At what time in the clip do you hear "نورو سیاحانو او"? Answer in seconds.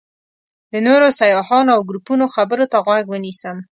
0.87-1.81